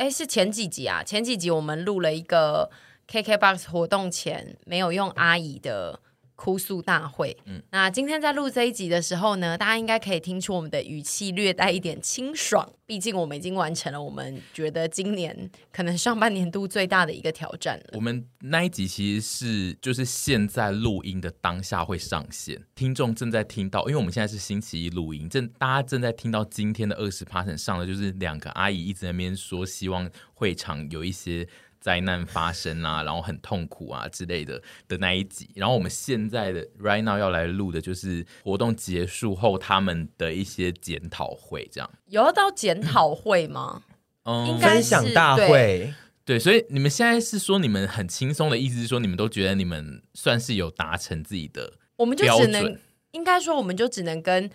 [0.00, 1.04] 哎，是前几集啊？
[1.04, 2.70] 前几集我们录了一个
[3.06, 6.00] KKBOX 活动前没有用阿姨的。
[6.40, 12.66] 哭诉大会，嗯，那今天在录这一集的时候呢，大家应该可以听出我们的语气略带一点清爽。
[12.86, 17.90] 毕竟我们已经完成了我们觉得今年可能上半年度最大的一个挑战了。
[17.92, 31.46] 我们那一集其实是就是现在录音的当下会上线，听众正在听到，因为我们现在是星期一录音，正大家正在听到今天的二十 percent 上的，就是两个阿姨一直在那边说，希望会场有一些。
[31.80, 41.90] 灾难发生啊，然后很痛苦啊之类的的那一集，然后我们现在的 right now 要来录的就是活动结束后他们的一些检讨会，这样。
[42.06, 43.82] 有要到检讨会吗？
[44.24, 45.48] 嗯，应该享大会。
[45.48, 45.94] 对，
[46.26, 52.78] 对，所以你们现在是说你们很轻松的意思是说你们都觉得你们算是有达成自己的，我们就只能
[53.12, 54.50] 应该说我们就只能跟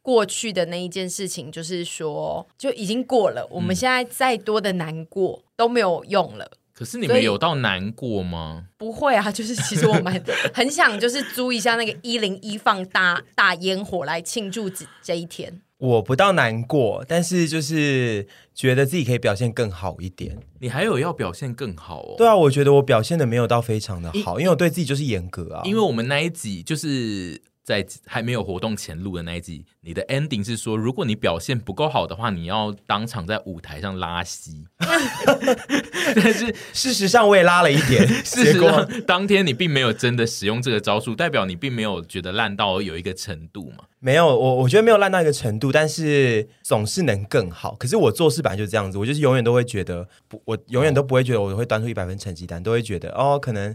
[0.00, 6.50] 过去的那一件事情，就是说就已经过了，我们现在再多的难过都没有用了。
[6.82, 8.64] 可是你们有到难过吗？
[8.76, 15.60] 不会啊， 就是其实我们很想就是租一下那个一零一放大大烟火来庆祝这这一天。
[15.78, 20.36] 我不到难过，但是就是觉得自己可以表现更好一点。
[20.58, 22.14] 你还有要表现更好哦？
[22.18, 25.62] 对啊，我觉得我表现的没有到非常的好，因为我对自己就是严格啊。
[25.64, 27.40] 因为我们那一集就是。
[27.64, 34.66] 在还没有活动前录的那一集，你的 ending 是说，如果你表现不够好的话，你要当场在舞台上拉稀。
[36.16, 43.84] 但是 事实上我也拉了一点， 事实上当天你并没有真的使用这个招数，代表你并没有觉得烂到有一个程度嘛？
[44.00, 47.76] 没有，我我觉得没有烂到一个程度，但是总是能更好。
[47.76, 53.74] 可是我做事本来就是这样子，我就是永远都会觉得不，我永远都不会觉得我会端出一百分成绩单，都会觉得哦，可能。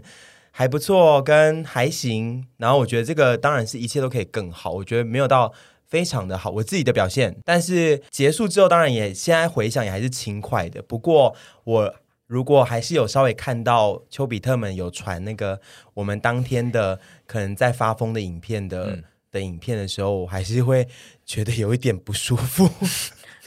[0.58, 4.72] 还不错，跟还行，然后我觉得这个当然是一切都可以更好。
[4.72, 5.54] 我觉得没有到
[5.86, 7.36] 非常的好，我自己的表现。
[7.44, 10.82] 但是结束之后，当然也现在回想也还是轻快的。
[10.82, 11.94] 不过我
[12.26, 15.60] 如果还是有稍微看到丘比特们有传那个
[15.94, 20.88] 我们当天的可能在发疯的影片的、嗯、的影片的时候，我还是会
[21.24, 22.68] 觉得有一点不舒服。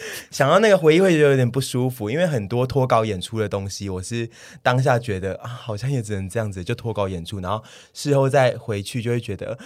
[0.32, 4.30] 想到那个回忆会觉得有点不舒服，因为很多脱稿演出的东西，我是
[4.62, 7.64] 当下觉得啊，好像也只能这样子就脱稿演出，然后
[7.94, 9.58] 事后再回去就会觉得，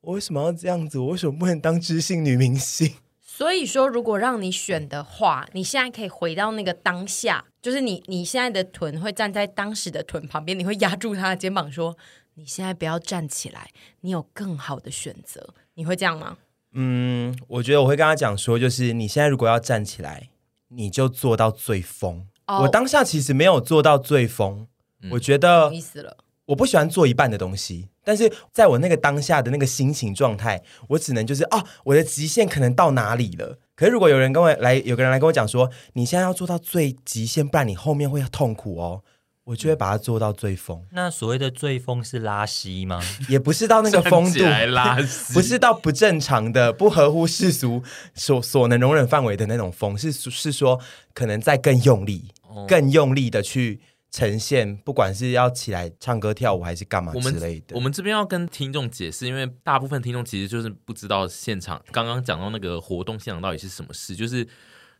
[0.00, 0.98] 我为什么要这样子？
[0.98, 2.94] 我为什么不能当知性女明星？
[3.20, 11.96] 所以说，如果让你选的话，你现在可以回到那个当下，就是你你现在的臀会站在当时的臀旁边，你会压住他的肩膀说
[12.34, 13.70] ：“你现在不要站起来，
[14.02, 16.36] 你有更好的选择。”你会这样吗？
[16.74, 20.30] 嗯，我觉得我会跟他讲说，就是你现在如果要站起来，
[20.68, 22.26] 你就做到最疯。
[22.46, 22.62] Oh.
[22.62, 24.66] 我当下其实没有做到最疯，
[25.02, 26.16] 嗯、我觉得意思了。
[26.46, 33.58] 我不喜欢做一半的东西，但是在我那个当下的那个心情状态，我只能就是哦，我的极限可能到哪里了。
[33.76, 39.04] 可是如果有人跟我来，有个人来跟我讲说，你现在要做到最极限，不然你后面会痛苦哦。
[39.44, 40.80] 我就会把它做到最疯。
[40.92, 43.02] 那所谓的最疯是拉稀吗？
[43.28, 44.44] 也不是到那个疯度，
[45.34, 47.82] 不是到不正常的、不合乎世俗
[48.14, 50.80] 所所能容忍范围的那种疯，是是说
[51.12, 53.80] 可能再更用力、哦、更用力的去
[54.12, 57.74] 呈现，不管是要起来唱歌跳舞还是干嘛之类的。
[57.74, 64.46] 我们这边要跟听众解释，因为大部分听众其实就是不知道现场刚刚讲到那个活动现场到底是什么事，就是。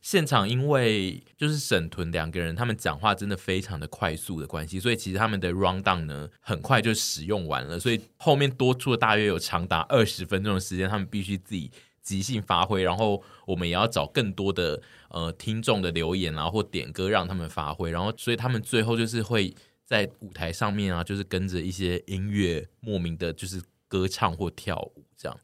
[0.02, 11.70] 现场因为就是沈屯两个人，他们讲话真的非常的快速的关系，所以其实他们的 rundown 呢很快就使用完了，所以后面多出了大约有长达二十分钟的时间，他们必须自己
[12.02, 25.38] 即兴发挥，然后我们也要找更多的呃听众的留言啊或点歌让他们发挥，然后所以他们最后就是会在舞台上面啊，就是跟着一些音乐莫名的就是歌唱或跳舞这样。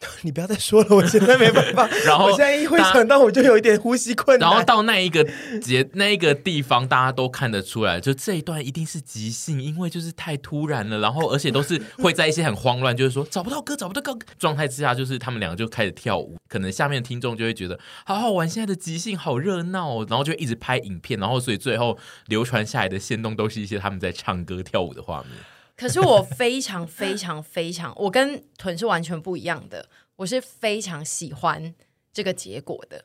[0.22, 1.88] 你不要再说了，我现在没办法。
[2.06, 4.48] 然后我现在一会想到，我就有一点呼吸困难。
[4.48, 5.24] 然后到那一个
[5.60, 11.00] 节那一个地方，大家都看得出来，就这一段一定是即兴，因为就是太突然了。
[11.00, 16.36] 然后而且都是会在一些很慌乱，就是说找不到歌、找不到歌状态之下，就是他们两个就开始跳舞。
[16.48, 20.06] 可能下面的听众就会觉得好好玩，现在的即兴好热闹哦。
[20.08, 25.32] 然后就一直拍影片，然后所以最后流传下来的线动都是一些他们在唱歌跳舞的画面。
[25.78, 29.88] 可是我非常非常非常，我跟屯是完全不一样的。
[30.16, 31.72] 我是非常喜欢
[32.12, 33.04] 这个结果的，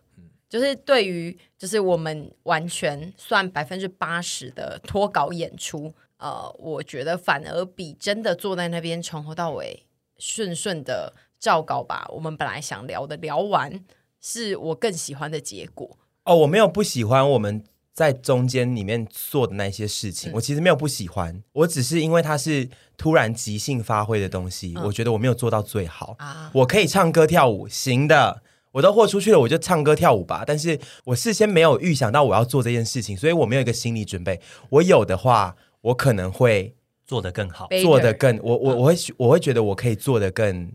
[0.50, 9.86] 就是对于就是我们完全算百分之八十的脱稿演出，呃，我觉得反而比真的坐在那边从头到尾
[10.18, 13.86] 顺顺的照稿把我们本来想聊的聊完，
[14.20, 15.96] 是我更喜欢的结果。
[16.24, 17.64] 哦，我没有不喜欢我们。
[17.94, 22.68] 在中间里面做的那些事情，嗯、我其实没有不喜欢，我只是因为它是
[22.98, 26.16] 突然即兴发挥的东西，嗯、我觉得我没有做到最好。
[26.18, 28.42] 啊、我可以唱歌跳舞，行的，
[28.72, 30.44] 我都豁出去了，我就唱歌跳舞吧。
[30.46, 34.42] 但是我事先没有预想到我要做这件事情，所以我没有一个心理准备。
[34.70, 36.74] 我有的话，我可能会
[37.06, 40.72] 做得更好，做得更我我我会我会觉得我可以做得更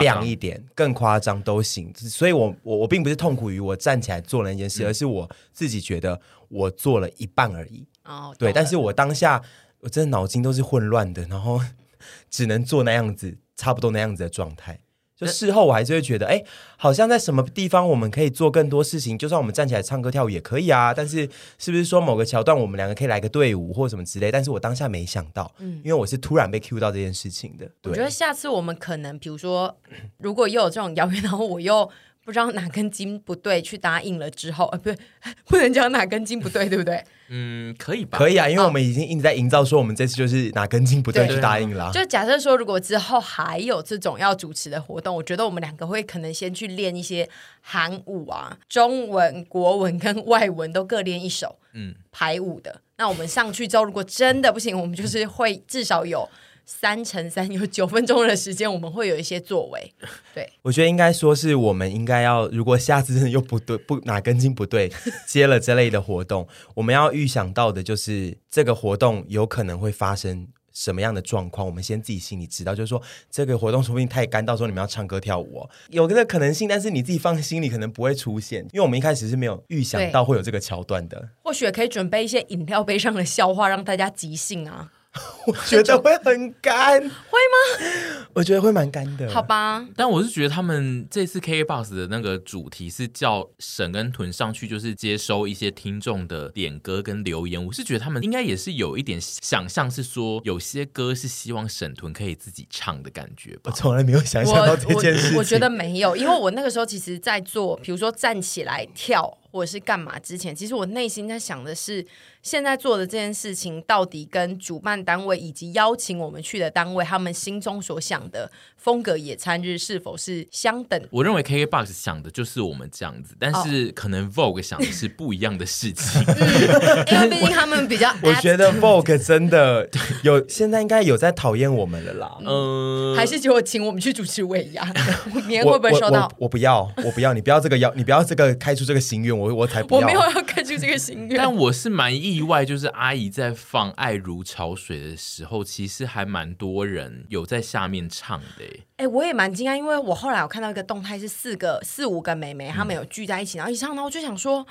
[0.00, 1.92] 亮一点，更夸张都行。
[1.94, 7.86] 所以我我我并不是痛苦于我站起来做了那件事，嗯、而是我自己觉得我做了一半而已。
[8.04, 9.42] 哦，对，但是我当下
[9.80, 11.60] 我真的脑筋都是混乱的，然后
[12.30, 14.80] 只能做那样子，差不多那样子的状态。
[15.16, 16.42] 就事后我还是会觉得，哎，
[16.76, 20.92] 好像在什么地方我们可以做更多事情，就算我们站起来唱歌跳舞也可以啊。
[20.92, 21.28] 但是
[21.58, 24.30] 是不是说某个桥段我们两个可以来个队伍或什么之类？
[24.30, 27.66] 但是我当下没想到，嗯，因为我是突然被 cue 到这件事情的。
[27.80, 29.74] 对，我觉得下次我们可能，比如说，
[30.18, 31.90] 如果又有这种邀约，然后我又。
[32.26, 34.98] 不知道哪根筋不对，去答应了之后，呃， 不对，
[35.46, 37.00] 不能讲哪根筋不对，对不对？
[37.28, 38.18] 嗯，可以吧？
[38.18, 41.88] 可以啊，因为我们已经一直在营造说，我们这次就是哪根筋不对去答应了。
[41.92, 47.28] 就假设说，如果之后还有这种要主持的活动，我觉得我们两个会可能先去练一些
[47.60, 52.80] 韩舞啊，中文、国文跟外文都各练一首，嗯，排舞的。
[52.98, 56.28] 那我们上去之后，如果真的不行，我们就是会至少有。
[56.66, 59.92] 三乘三有九分钟的时间，我们会有一些作为。
[60.34, 64.90] 对，我觉得应该说是我们应该要，如果下次真的又不对，不哪根筋不对，
[65.26, 81.28] 接了这类的活动，我们要预想到的就是这个活动有可能会发生什么样的状况，我们先自己心里知道，就是说这个活动说不定太干，到时候你们要唱歌跳舞哦，有这个可能性，但是你自己放心里可能不会出现，因为我们一开始是没有预想到会有这个桥段的。
[81.44, 84.90] 或许可以准备一些饮料杯上的笑话，让大家即兴啊。
[85.46, 88.26] 我觉得会很干，会吗？
[88.34, 89.30] 我觉得会蛮干的。
[89.30, 97.64] 好吧，但我是觉得他们这次 KKBOX 的那个主题是叫沈跟屯上去，就是接收一些听众的点歌跟留言。
[97.64, 103.62] 我是觉得他们应该也是有一点想象，是说有些歌是希望沈屯可以自己唱的感觉吧。
[103.64, 105.30] 我从来没有想象到这件事情。
[105.30, 112.06] 我，我，我觉得没有，因为我那个时候其实在做，比如说站起来跳或者是干嘛之前，其实我内心在想的是。
[112.42, 121.02] 现在做的这件事情，到底跟主办单位以及邀请我们去的单位，他们心中所想的风格野餐日是否是相等？
[121.10, 126.22] 我认为 KKBOX 想的就是我们这样子，但是可能 Vogue 想的是不一样的事情。
[126.22, 129.90] 嗯、因为毕竟他们比较，我觉得 Vogue 真的
[130.22, 132.38] 有现在应该有在讨厌我们了啦。
[132.46, 134.84] 嗯，还是就请我们去主持尾牙，
[135.34, 136.20] 明天会不会收到？
[136.20, 140.00] 我，我，我不要，我不要，你不要这个要，你不要这个开出这个心愿，我我才不要。
[140.00, 142.42] 我没有要开出这个心愿，但我是蛮意。
[142.42, 148.64] 外就是阿姨在放《爱如潮水》的时候，其实还蛮多人有在下面唱的。
[148.96, 154.66] 哎、欸，我也蛮惊讶，因为我后来我看到一个动态，是四个四五个妹妹，她们有聚在一起，然后一唱，然后我就想说。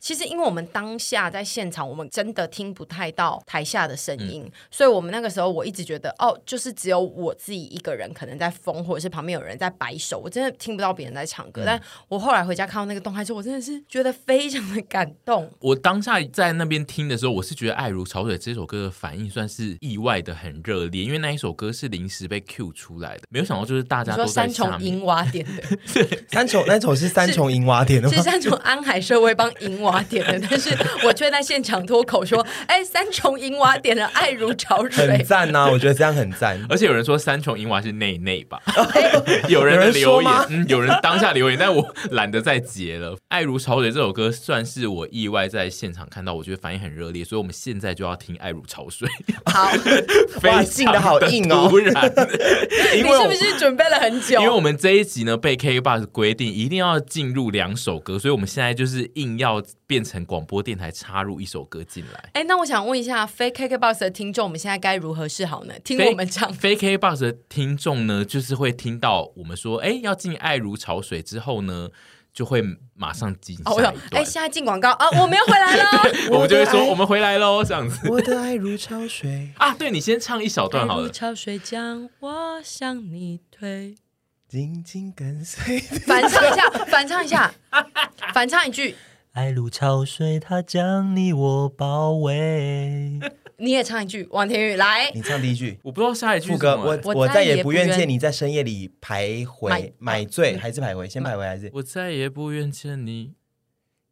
[0.00, 11.62] 其实，因为我们当下在现场，我们真的听不太到台下的声音，嗯、所以我们那个时候我一直觉得，哦，就是只有我自己一个人可能在疯，或者是旁边有人在摆手，我真的听不到别人在唱歌。
[11.62, 15.50] 嗯、但我后来回家看到那个动态之后，我真的是觉得非常的感动。
[15.58, 25.62] 我当下在那边听的时候，我是觉得《爱如潮水》这首歌的反应算是意外的很热烈，因为那一首歌是临时被 Q 出来的，没有想到就是大家都在三重银娃点的，
[25.92, 28.14] 对， 三重那首是三重银娃点的吗？
[28.16, 35.68] 是三重安海社会帮银娃点的，但是我却在现场脱口说：“哎，三重银娃点了《爱如潮水》，很赞呐！
[35.70, 36.58] 我觉得这样很赞。
[36.68, 38.60] 而且有人说三重银娃是内内吧？
[39.48, 43.12] 有人留言，嗯，有人当下留言，但我懒得再截了。
[43.28, 49.08] 《爱如潮水》这首歌算是我意外在现场看到，我觉得反应很热烈，所以我们现在就要听《爱如潮水》。
[49.52, 49.70] 好，
[50.48, 51.68] 哇，进的好硬哦！
[51.68, 51.92] 突然，
[52.94, 54.40] 你是不是准备了很久？
[54.40, 60.62] 因为我们这一集呢，被 KKBOX 规定一定要进入两首歌，所以我们现在就是硬要变成广播。
[60.68, 65.72] 电台插入一首歌进来，哎，那我想问一下，非 KKBOX 的听众，我们现在该如何是好呢？
[65.82, 71.88] 听我们唱，非 KKBOX 的听众呢，就是会听到我们说，哎，要进爱如潮水之后呢，
[72.34, 73.94] 就会马上进下一段。
[74.10, 75.84] 哎，现在进广告啊，我们要回来了，
[76.36, 78.06] 我们就会说我们回来喽，这样子。
[78.10, 81.08] 我的爱如潮水 啊，对，你先唱一小段好了。
[81.08, 83.94] 潮水将我向你推，
[84.46, 85.78] 紧紧跟随。
[85.78, 87.54] 反唱一下，反唱一下，
[88.34, 88.94] 反唱一句。
[89.38, 93.20] 爱如潮水，它将你我包围。
[93.58, 95.12] 你也唱一句，王天宇来。
[95.14, 96.48] 你唱第一句，我不知道下一句。
[96.50, 101.08] 副歌，我我再也不愿见你在深夜里徘徊，买，买醉还是徘徊？
[101.08, 101.70] 先徘徊还是？
[101.72, 103.34] 我再也不愿见你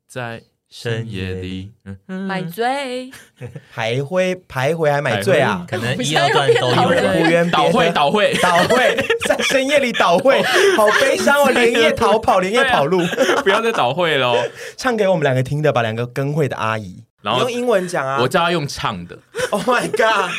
[0.06, 0.45] 在。
[0.78, 1.71] 深夜里，
[2.04, 3.11] 买醉，
[3.75, 5.64] 徘徊，徘徊还买醉啊？
[5.66, 7.50] 可能一二段都有。
[7.50, 8.95] 倒会，倒会，倒会，
[9.26, 10.42] 在深夜里倒会，
[10.76, 11.50] 好悲伤哦！
[11.50, 13.00] 连夜逃跑，连夜跑路，
[13.42, 14.37] 不要再倒会喽！
[14.76, 19.18] 唱给我们两个听的，吧两个跟会的阿姨，然后用英文讲啊，我叫他用唱的。
[19.52, 20.30] Oh my god，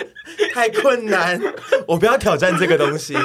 [0.54, 1.42] 太困难，
[1.88, 3.18] 我不要挑战这个东西。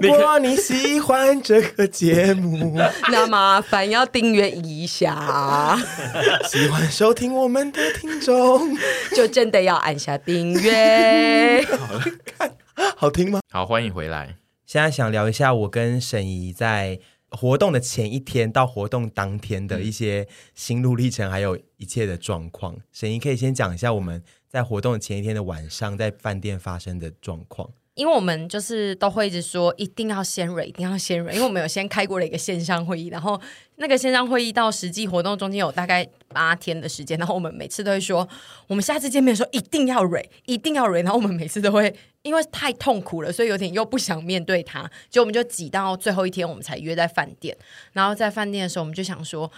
[0.00, 2.76] 如果你喜欢这个节目，
[3.10, 5.78] 那麻烦要订阅一下，
[6.48, 8.76] 喜欢收听我们的听众，
[9.14, 11.64] 就真的要按下订阅。
[11.78, 12.56] 好了，
[12.96, 13.40] 好听吗？
[13.52, 14.36] 好，欢迎回来。
[14.66, 16.98] 现在想聊一下我跟沈怡在
[17.30, 22.76] 活动的前一天到活动当天的一些心路历程，还有一切的状况。
[22.92, 27.70] 沈怡可以先讲一下我们在活动前一天的晚上在饭店发生的状况。
[27.94, 33.40] 因为我们就是都会一直说一定要先蕊，一定要先蕊，因为我们有先开过了一个线上会议，然后
[33.76, 38.28] 那个线上会议到实际活动中间有大概八天的时间，然后我们每次都会说，
[38.66, 47.56] 我们下次见面的时候一定要蕊，一定要蕊，然后我们每次都会因为太痛苦了，所以有点又不想面对他，就我们就挤到最后一天，我们才约在饭店，
[47.92, 49.48] 然后在饭店的时候，我们就想说，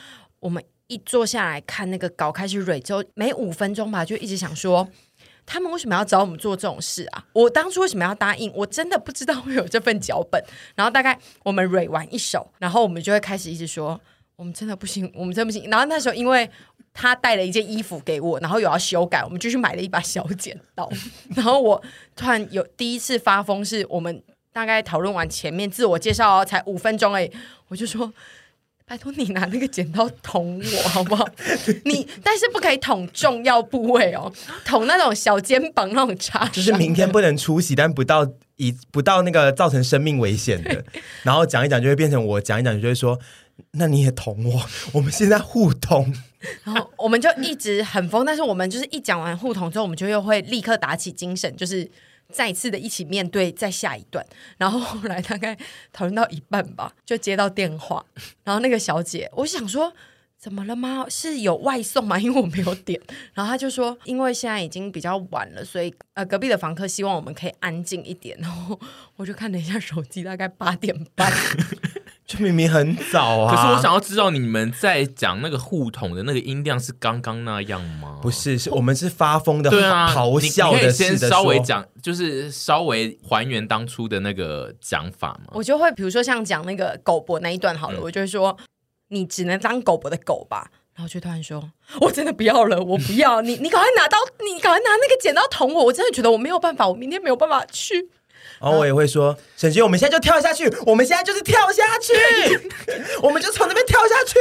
[0.40, 4.87] 我们一坐下来看那个稿开始蕊之后，每五分钟吧，就一直想说。
[5.46, 7.24] 他们为什么要找我们做这种事啊？
[7.32, 8.52] 我当初为什么要答应？
[8.52, 10.42] 我真的不知道会有这份脚本。
[10.74, 13.98] 然后大概我们蕊完一首，然后我们就会开始一直说
[14.34, 16.50] ：“我们真的不行，我们真不行。”然后那时候因为
[16.92, 20.90] 他带了一件衣服给我，然后有要修改，我们就去买了一把小剪刀。
[21.36, 21.80] 然后我
[22.16, 24.20] 突然有第一次发疯，是我们
[24.52, 27.30] 大概讨论完前面自我介绍才五分钟哎，
[27.68, 28.12] 我就说。
[28.88, 31.28] 拜托你拿那个剪刀捅我好不好？
[31.85, 34.33] 你但是不可以捅重要部位哦，
[34.64, 38.25] 捅那种小肩膀那种插，就是明天不能出席，但不到
[38.59, 40.85] 以不到那个造成生命危险的。
[41.25, 43.19] 然后讲一讲就会变成我讲一讲就会说，
[43.73, 44.62] 那你也捅我，
[44.93, 46.14] 我们现在互捅。
[46.62, 51.90] 然后我们就一直很疯，但是我们就是一讲完互捅之后，我们就又会立刻打起精神，就是。
[52.33, 54.25] 再次的一起面对，再下一段，
[54.56, 55.56] 然后后来大概
[55.92, 58.04] 讨论到一半吧， 就接到电话，
[58.45, 59.92] 然后那个小姐，我想说
[60.38, 61.06] 怎么了吗？
[61.09, 62.18] 是有外送吗？
[62.18, 63.00] 因为我没有点，
[63.35, 68.78] 然后他就说，因为现在已经比较晚了，所以呃隔壁的房客希望我们可以安静一点，然后
[69.16, 71.33] 我就看了一下手机，大概八点半。
[72.26, 73.54] 就明明很早啊！
[73.54, 78.18] 可是我想要知道你们在讲那个互捅的那个音量是刚刚那样吗？
[78.21, 80.90] 不是，是我们是发疯的，对啊，咆哮的。
[80.90, 85.52] 先稍微讲，就是稍微还原当初的那个讲法嘛。
[85.52, 88.56] 我就会比如说像讲那个狗博那一段好了，嗯、我就会说
[89.11, 90.71] 你只能当狗博的狗吧。
[90.97, 91.62] 然后就突然说，
[92.00, 98.09] 我真的不要了，我不要你，你赶快拿刀，你赶快拿那个剪刀捅我，我真的觉得我没有办法，我明天没有办法去。
[98.60, 102.12] 然后我也会说，沈杰，我们现在就跳下去，我们现在就是跳下去，
[103.22, 104.38] 我们就从那边跳下去，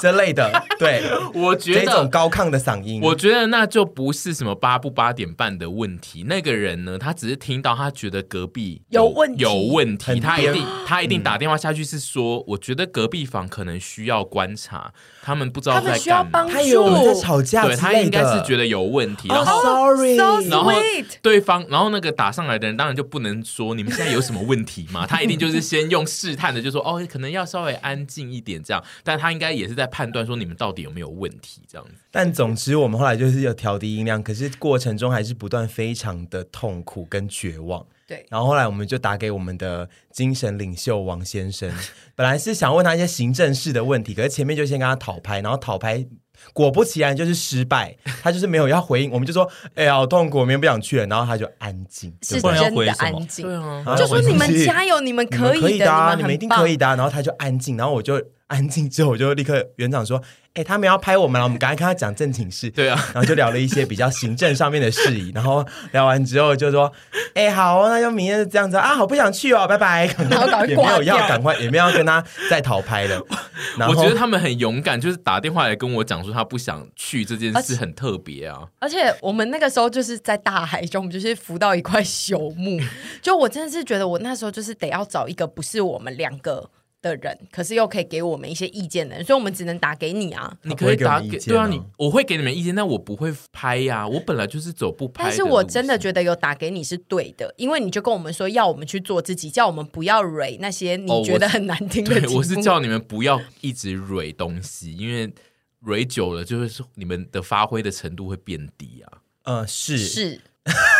[0.00, 0.50] 这类的。
[0.78, 1.02] 对，
[1.34, 6.24] 我觉得这种高亢的嗓音，我觉得那就不是什么八不八点半的问题。
[6.26, 14.92] 那个人呢，他只是听到他觉得隔壁有，有问题，有问题，他一定他一定打电话下去是说，嗯、我觉得隔壁房可能需要观察。
[15.20, 19.28] 他们不知道在干嘛，他以为我们在吵架，对，他应该是觉得有问题。
[19.28, 20.16] 然后，sorry，
[20.48, 20.72] 然后
[21.20, 28.82] 对方，然后那个打上来的人当然就不能说你们现在有什么问题吗， 他一定就是先用试探的，就说哦，可能要稍微安静一点这样。
[29.02, 31.94] 但他应该也是在判断说你们到底有没有问题这样子。
[32.10, 37.86] 但总之，我们后来就是有调低音量，可是过程中还是不断非常的痛苦跟绝望。
[38.06, 41.70] 对，然后后来我们就打给我们的精神领袖王先生，
[42.14, 46.06] 本来是想问他一些行政式的问题，可是前面就先跟他讨拍，然后讨拍
[46.52, 60.20] 果不其然就是失败，他就是没有要回应，我们就说哎呀好痛苦，我明天不想去了，然后他就安静，是真的安静，对啊，就说你们加油，你们可以的，你们，啊、你们一定可以的，然后他就安静，然后我就安静之后，我就立刻园长说。
[60.54, 62.68] 哎，他们要拍我们了，我们赶快跟他讲正经事。
[62.74, 66.92] 对啊，然后就聊了一些比较行政上面的事宜，然后聊完之后就说
[67.34, 73.22] ：“哎，好，那就明天是这样子啊，好，不想去哦，拜拜。”然后赶快也没有要赶快，也没有要跟他再讨拍了。
[73.88, 78.68] 我觉得他们很勇敢，就是打电话来跟我讲说他不想去这件事很特别啊。
[78.78, 82.78] 而且我们那个时候就是在大海中，我们就是浮到一块朽木。
[83.20, 86.70] 就我真的是觉得，我那时候就是得要找一个不是我们两个。
[87.00, 90.52] 的人，可是又可以给我们一些意见的人，所以我们只能打给你啊。
[90.62, 94.08] 你可以打给，对啊，你我会给你们意见，但我不会拍呀、啊。
[94.08, 95.22] 我本来就是走不拍。
[95.22, 102.38] 但是我真的觉得有打给你是对的，因为你就跟我们说要我们去做自己，叫我们不要蕊那些你觉得很难听的、哦我。
[102.38, 105.32] 我是叫你们不要一直蕊东西，因为
[105.80, 109.18] 蕊久了就是你们的发挥的程度会变低啊。
[109.44, 110.40] 呃，是是。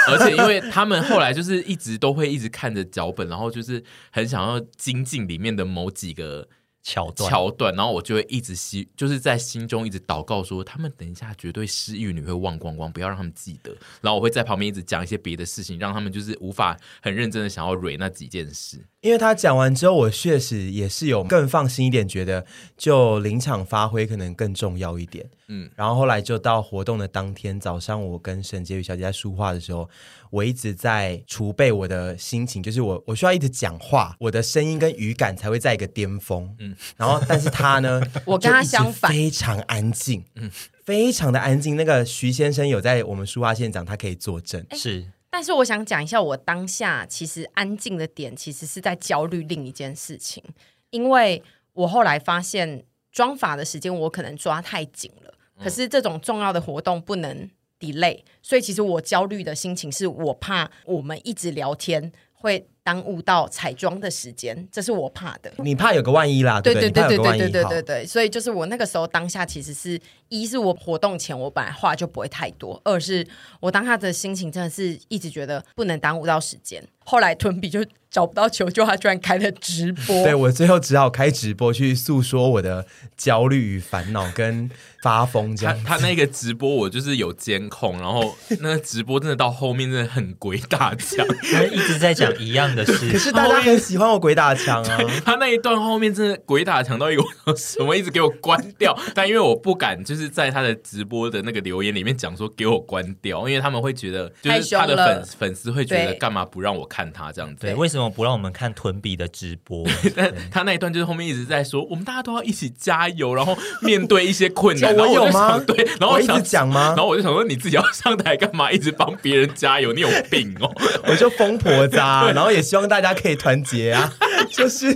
[0.06, 6.49] 而且，因为他们后来就是一直都会一直看着脚本，然后就是很想要精进里面的某几个
[6.82, 13.70] 桥段，桥段，然后我就会一直希，就是在心中一直祷告说，他们等一下绝对失忆，你会忘光光，不要让他们记得。
[14.00, 18.82] 然后我会在旁边一直讲一些别的事情，让他们就是无法很认真的想要蕊那几件事。
[19.00, 22.45] 因为他讲完之后，我确实也是有更放心一点，觉得
[22.76, 25.25] 就临场发挥可能更重要一点。
[25.47, 29.88] 嗯，然后后来就到活动的当天早上，我跟沈婕妤小姐在说话的时候，
[30.31, 36.52] 我一直在储备我的心情，就是我我需要一直讲话，我的声音跟语感才会在一个巅峰。
[36.59, 40.50] 嗯，然后但是他呢， 我跟他相反，非常安静，嗯，
[40.85, 41.76] 非常的安静。
[41.76, 45.07] 那个徐先生有在我们书画现场，他可以作证，是。
[45.30, 50.42] 但是我想讲一下，我当下其实安静的点，其实是在焦虑另一件事情，
[50.90, 51.42] 因为
[51.73, 62.68] 我后来发现妆发的时间我可能抓太紧了，可是这种重要的活动不能 delay，所以其实我焦虑的心情是我怕我们一直聊天会。
[62.88, 65.52] 耽误到彩妆的时间，这是我怕的。
[65.59, 68.07] 你怕有个万一啦，对对对对对对对对。
[68.07, 73.26] 所以就是我那个时候当下，其实是一是我活动前我本来话就不会太多，二是
[73.61, 76.83] 我当下的心情真的是一直觉得不能耽误到时间。
[77.04, 80.07] 后来屯比就找不到求救，他居然开了直播。
[80.25, 82.87] 对，我最后只好开直播去诉说我的
[83.17, 84.71] 焦虑与烦恼跟
[85.03, 85.79] 发疯这样。
[85.85, 93.12] 他他那个直播我就是有监控，然后那个直播真的到后面真的很鬼打墙，他一直在讲一样的事。
[93.12, 94.99] 可是大家很喜欢我鬼打墙啊！
[95.25, 97.23] 他那一段后面真的鬼打墙到一个
[97.57, 98.99] 什么，一直给我关掉。
[99.15, 107.61] 但因为我不敢，就是在他的直播的那个留言里面讲说给我关掉，因为他们会觉得，就是他的粉粉丝会觉得干嘛不让我看他这样子？
[107.61, 109.87] 对，为什么不让我们看屯比的直播？
[110.14, 114.95] 但他那一段就是后面一直在说，我们大家都要一起加油，然后面对一些困难。
[114.95, 115.59] 我 有吗？
[115.67, 116.88] 对，然后我一直讲吗？
[116.88, 118.71] 然后我就想说，你自己要上台干嘛？
[118.71, 119.95] 一直帮别人加油？
[119.95, 120.71] 你有病哦！
[121.09, 124.12] 我就疯婆子啊，然后也希望大家可以团结啊，
[124.52, 124.93] 就是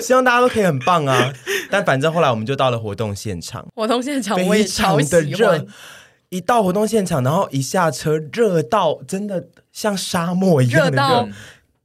[0.00, 1.32] 希望大家都可以很棒啊。
[1.70, 5.66] 但反正后来我们就到了活动现场，活动现场非常的热。
[6.30, 11.28] 一到活动现场，然后一下车，热到真的像沙漠一样的热，热到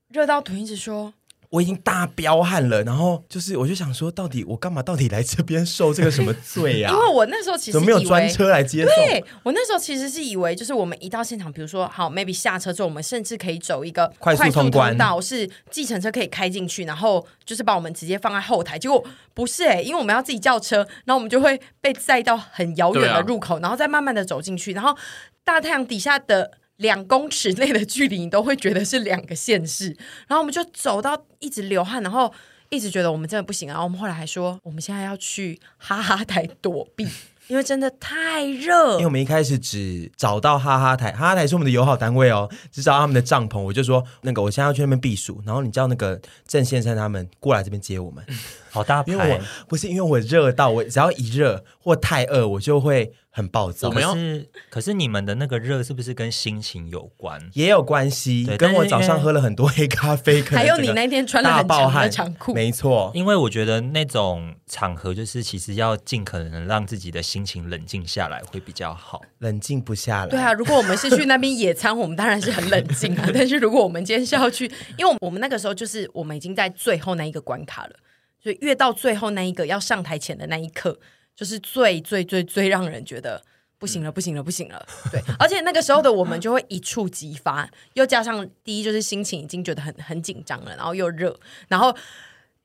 [0.09, 1.13] 热到屯一直说。
[1.51, 4.83] 我已经大彪悍了，然后就是我就想说，到底我干嘛？
[4.83, 6.93] 到底来这边受这个什么罪啊？
[6.93, 8.95] 因为我那时候其实没有专车来接送？
[8.95, 18.77] 对，我那时候其实是以为，就是我们一到现场，比如说好，maybe 下车之后，我们甚至可以走一个快速通道，是计程车可以开进去，然后就是把我们直接放在后台。
[18.77, 24.95] 结果不是哎、欸，因为我们要自己叫车，然后我们就会被载到很遥远的入口，啊、然后再慢慢的走进去，然后
[25.43, 26.51] 大太阳底下的。
[26.79, 29.87] 两公尺内的距离，你都会觉得是两个县市。
[30.27, 32.33] 然后我们就走到一直流汗，然后
[32.69, 33.71] 一直觉得我们真的不行。
[33.71, 37.07] 啊我们后来还说，我们现在要去哈哈台躲避，
[37.47, 38.93] 因为真的太热。
[38.93, 43.59] 因为我们一开始只找到哈哈台，哈哈台是我们的友好单位哦，只找到他们的帐篷。
[43.59, 48.23] 我就说，那个我现在要去那边避暑，然后你叫那个郑先生他们过来这边接我们。
[48.69, 53.89] 好大牌，因为我不是因为我热到我只要一热或太饿，我就会很暴躁。
[53.89, 57.49] 可是可是你们的那个热是不是跟心情有关？
[57.53, 63.11] 也有关系，跟我早上喝了很多黑咖啡， 还有你那天穿了很长的长裤，没错。
[63.13, 69.21] 因为我觉得那种场合就是其实要尽可能让自己的心情冷静下来会比较好。
[69.39, 70.29] 冷静不下来。
[70.29, 73.29] 对啊，如果我们是去那边野餐，我们当然是很冷静啊。
[73.33, 77.95] 但是如果我们今天是要去，因为我们那个时候就是我们已经在最后那一个关卡了。
[78.41, 80.99] 所以越到最后那一个要上台前的那一刻，
[81.35, 83.41] 就是最最最最让人觉得
[83.77, 84.85] 不行了，不行了，不行了。
[85.11, 91.95] 对，而且那个时候的我们就会一触即发，又加上第一就是心情已经觉得很很紧张了，然后又热，然后。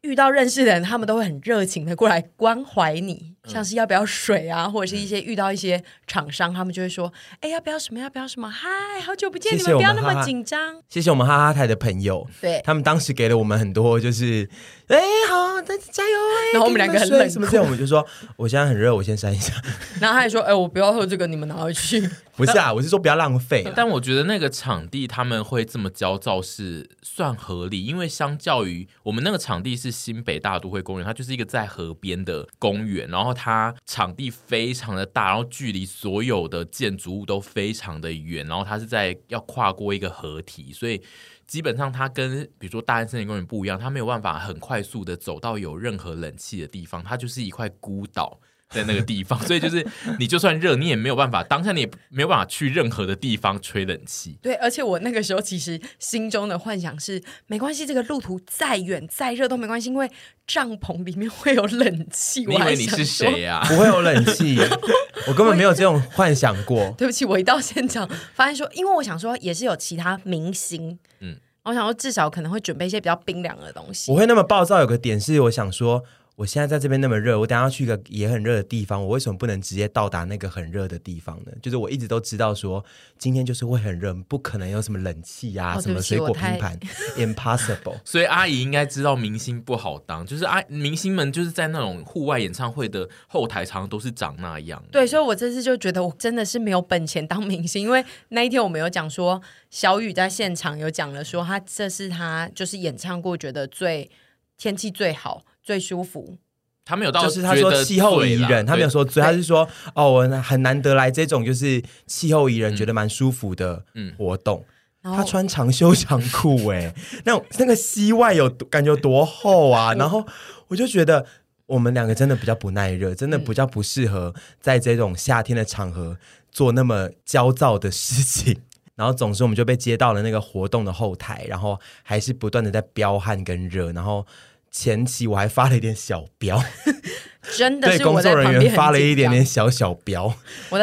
[0.04, 7.10] 遇到认识的人，他们都会很热情的过来关怀你，像是要不要水啊，或者是一些遇到一些厂商，他们就会说
[7.40, 7.98] ：“哎，要不要什么？
[7.98, 8.50] 要不要什么？
[8.50, 8.68] 嗨，
[9.00, 14.46] 好久不见，你们不要那么紧张。”谢谢我们哈哈台的朋友，对他们当时给了我们很多，就是
[14.88, 16.52] 哎，好，再加油哎。
[16.52, 19.54] 然后我们两个很冷，什么这样，我们就说：“我现在很热，我先扇一下。
[20.00, 22.06] ”然后他还说：“哎，我不要喝这个，你们拿回去。
[22.36, 23.64] ”不是啊，我是说不要浪费。
[23.76, 29.94] 但我觉得那个场地他们会这么焦躁是算合理，因为相较于我们那个场地是。
[30.04, 41.00] 新北大都会公园，它就是一个在河边的公园，然后它场地非常的大，然后距离所有的建筑物都非常的远，然后它是在要跨过一个河堤，所以
[41.46, 48.40] 基本上它跟比如说大安森林公园不一样，它没有办法很快速的走到有任何冷气的地方，它就是一块孤岛。
[48.70, 49.86] 在那个地方，所以就是
[50.18, 54.36] 你就算热，你也没有办法，当下你也没有办法去任何的地方吹冷气。
[54.42, 60.10] 对，而且我那个时候其实心中的幻想是，没关系，这个路途再远再热都没关系，因为
[60.46, 62.44] 帐篷里面会有冷气。
[62.46, 63.62] 你以为你是谁呀？
[63.68, 64.58] 不会有冷气，
[65.28, 66.92] 我根本没有这种幻想过。
[66.98, 74.10] 对不起，我一到现场发现说，因为我想说也是有其他明星，嗯，我想说至少可能会准备一些比较冰凉的东西。
[74.10, 76.02] 我会那么暴躁，有个点是我想说。
[76.36, 81.52] 我现在在这边那么热，我等下要去一个也很热的地方，我为什么不能直接到达那个很热的地方呢？
[81.62, 82.84] 就是我一直都知道说，
[83.16, 86.76] 今天就是会很热，不可能有什么冷气啊，哦、什么水果拼盘，
[87.16, 88.00] impossible。
[88.04, 94.82] 所以阿姨应该知道明星不好当，就是阿明星们就是在那种户外演唱会的后台，常常都是长那样。
[94.90, 104.10] 对，所以我这次就觉得我真的是没有本钱当明星，因为那一天我们有讲说，小雨在现场有讲了说，他这是他就是演唱过觉得最
[104.58, 105.44] 天气最好。
[105.64, 106.36] 最舒服，
[106.84, 113.82] 他没有到，就是他说气候宜人，他没有说最，他是说哦，我很难得来这种就是气候宜人，觉得蛮舒服的
[114.18, 114.62] 活动。
[115.02, 119.94] 嗯、他穿长袖长裤， 哎，那种那个膝外有感觉有多厚啊？
[119.96, 120.26] 然后
[120.68, 121.24] 我就觉得
[121.64, 126.18] 我们两个真的比较不耐热，真的比较不适合在这种夏天的场合
[126.52, 128.60] 做那么焦躁的事情。
[128.96, 134.26] 然后总之我们就被接到了那个活动的后台，然后还是不断的在飙汗跟热，然后。
[134.76, 136.60] 前期我还发了一点小飙，
[137.56, 140.34] 真的对工作人员发了一点点小小飙，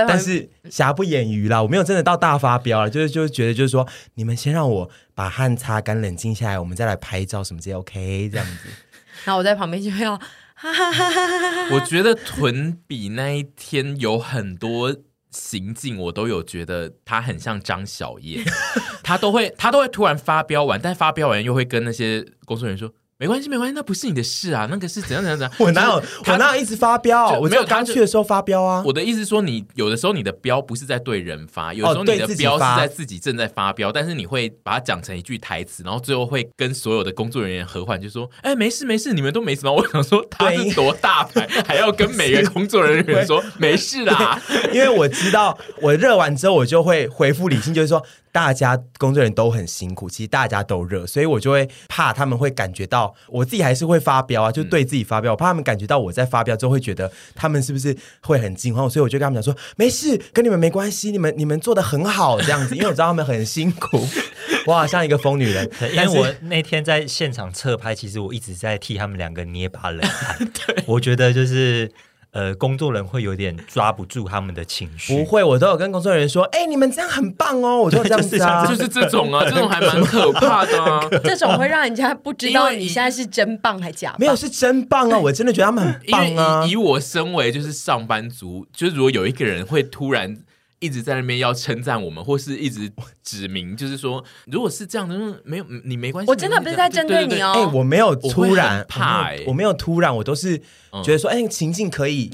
[0.08, 8.70] 但是瑕不掩瑜啦，我没有真的到大发飙了，就是就是觉得就是说，你们先让我把汗擦干，冷静下来，我们再来拍照什么之类 OK 这样子。
[9.26, 10.18] 然后我在旁边就要
[10.56, 11.76] 哈哈哈哈哈。
[11.76, 14.96] 我觉得屯比那一天有很多
[15.32, 18.42] 行径，我都有觉得他很像张小燕，
[19.04, 22.90] 他都会他都会突然发飙完，但发飙完又会跟那些工作人员说。
[23.22, 25.54] 没关系，没关系，那不是你的事啊，那个是怎样怎样怎样。
[25.62, 27.40] 我哪有我哪有一直发飙？
[27.40, 28.82] 我没有刚去的时候发飙啊。
[28.84, 44.42] 我的意思是说，你有的时候你的飙不是在对人发，有的时候你的飙是在自己正在发飙，但是你会把它讲成一句台词，然后最后会跟所有的工作人员和缓，就说：“哎，没事没事，你们都没什么。”我想说他是多大牌，还要跟每个工作人员说没事啦，
[44.74, 48.04] 因为我知道我热完之后我就会回复理性，就是说。
[48.32, 64.08] 大家工作人员都很辛苦，其实大家都热，所以我就会怕他们会感觉到我自己还是会发飙啊，就对自己发飙，我怕他们感觉到我在发飙之后会觉得他们是不是会很惊慌，所以我就跟他们讲说没事，跟你们没关系，你们你们做的很好这样子，因为我知道他们很辛苦，
[64.66, 70.52] 我好像一个疯女人，因为我那天在现场侧拍，其实我一直在替他们两个捏把冷汗，
[70.88, 71.92] 我觉得就是。
[72.34, 75.14] 呃，工作人员会有点抓不住他们的情绪。
[75.14, 81.02] 不会，我都有跟工作人员说：“哎、欸，你们这样很棒哦！”我就这样子啊， 就是这种啊， 这种还蛮可怕的啊。
[81.24, 84.20] 这种会让人家不知道你现在是真棒还假棒。
[84.20, 85.20] 没有，是真棒啊！
[85.20, 86.66] 我真的觉得他们很棒啊。
[86.66, 90.38] 以，以我身为就是上班族，就是如果有一个人会突然。
[90.82, 92.92] 一直在那边要称赞我们，或是一直
[93.24, 96.30] 指明，就是说，如果是这样的，没有你没关系。
[96.30, 100.58] 我真的不是在针对你哦，哎，我没有突然怕，哎，我没有突然，我都是
[101.04, 102.30] 觉得说，哎，情境可以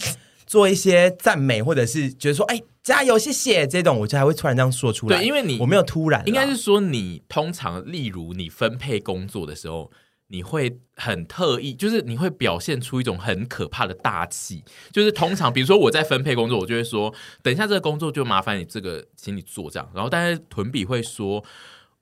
[0.48, 5.18] 做一些赞美，或者是觉得说，哎，加油，谢谢这种，我就还会突然这样说出来。
[5.18, 9.92] 对，因为你我没有突然，应该是说你通常，例如你分配工作的时候。
[10.28, 19.90] 你会很特意，就是你会表现出一种很可怕的大气，就是通常，比如说我在分配工作，我就会说，等一下这个工作就麻烦你这个，请你做这样。
[19.94, 21.44] 然后，但是屯比会说，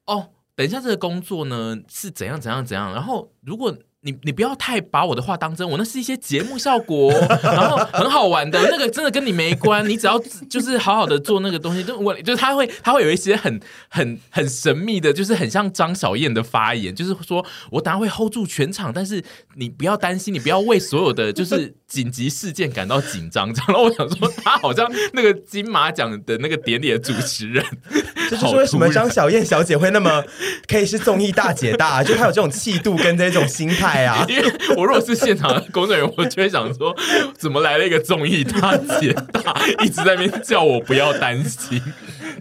[0.05, 2.93] 哦，等一下这个工作呢是怎样怎样怎样。
[2.93, 9.87] 然后，如果你你不要太把我的话当真，我那是一些节目效果，然后很好玩的那个，真的跟你没关。
[9.89, 19.23] 你只要就是好好的做那个东西，就我就是他会他会有一些很很很神秘的，就是很像张小燕的发言，就是说我等下会 hold 住全场，但是
[19.55, 23.51] 你不要担心，你不要为所有的就是紧急事件感到紧张。
[23.55, 27.63] 这样，然后我想说，他好像那个金马奖的那个典礼的主持人，
[28.29, 30.21] 这就是为什么张小燕小姐会那么
[30.67, 34.25] 可以是综艺大姐大，就她有这种气度跟这种心态啊。
[34.27, 34.43] 因为
[34.75, 36.93] 我如果是现场的工作人员，我就会想说，
[37.37, 41.81] 怎么来了一个综艺大姐大，一直在那边叫我不要担心。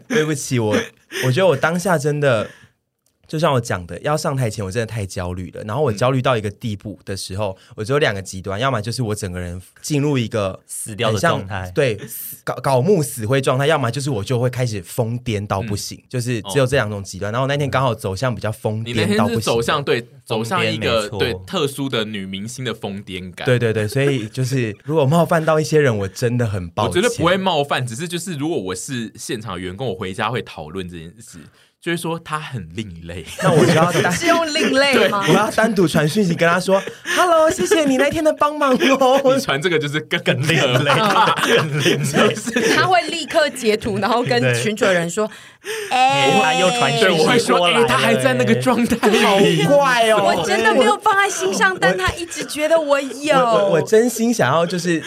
[0.08, 0.76] 对不起，我
[1.24, 2.48] 我觉得我当下真的。
[3.26, 5.62] 就像我讲的，要上台前我真的太焦虑了。
[5.64, 11.98] 然后我焦虑到一个地步的时候，嗯、我只有两个极端，要么就是我整个人进入一个死掉的状态，对，
[12.44, 17.32] 搞搞木死灰状态；要么就是我就会开始疯癫到不行，嗯、就是只有这两种极端。
[17.32, 23.44] 然后那天刚好走向比较疯癫到不行，走向对，走向一个对特殊的女明星的疯癫感。
[23.46, 26.90] 对对对，所以就是如果冒犯到一些人，我真的很抱歉。
[26.90, 31.38] 我觉得不会冒犯，只是就是如果我是现场员工，我回家会讨论这件事。
[31.84, 35.22] 就是说他很另类， 那我就要单 是用另类吗？
[35.28, 36.82] 我要单独传讯息跟他说
[37.14, 39.20] ：“Hello，谢谢你那天的帮忙哦。
[39.36, 40.90] ”你传这个就是更更另类，
[41.44, 42.34] 更另类。
[42.74, 45.30] 他会立刻截图，然后跟群主的人说
[45.92, 49.36] ：“哎，他又传讯息，我会说：哎，他还在那个状态，好
[49.76, 50.34] 怪哦！
[50.38, 53.36] 我真的没有放在心上，但他一直觉得我有。
[53.68, 55.02] 我真心想要就是